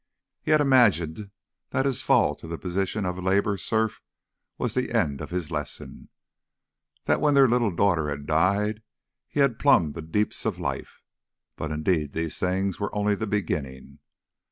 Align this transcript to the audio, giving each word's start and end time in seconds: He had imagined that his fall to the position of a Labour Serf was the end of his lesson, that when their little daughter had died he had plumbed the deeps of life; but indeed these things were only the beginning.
He 0.41 0.49
had 0.49 0.61
imagined 0.61 1.29
that 1.69 1.85
his 1.85 2.01
fall 2.01 2.33
to 2.37 2.47
the 2.47 2.57
position 2.57 3.05
of 3.05 3.19
a 3.19 3.21
Labour 3.21 3.55
Serf 3.55 4.01
was 4.57 4.73
the 4.73 4.91
end 4.91 5.21
of 5.21 5.29
his 5.29 5.51
lesson, 5.51 6.09
that 7.05 7.21
when 7.21 7.35
their 7.35 7.47
little 7.47 7.69
daughter 7.69 8.09
had 8.09 8.25
died 8.25 8.81
he 9.27 9.41
had 9.41 9.59
plumbed 9.59 9.93
the 9.93 10.01
deeps 10.01 10.43
of 10.43 10.57
life; 10.57 11.03
but 11.55 11.69
indeed 11.69 12.13
these 12.13 12.39
things 12.39 12.79
were 12.79 12.89
only 12.95 13.13
the 13.13 13.27
beginning. 13.27 13.99